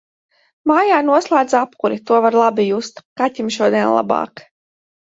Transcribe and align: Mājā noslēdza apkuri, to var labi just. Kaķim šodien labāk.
Mājā 0.71 0.97
noslēdza 1.09 1.61
apkuri, 1.67 2.01
to 2.09 2.19
var 2.27 2.39
labi 2.43 2.67
just. 2.73 3.07
Kaķim 3.23 3.57
šodien 3.61 3.97
labāk. 4.01 4.49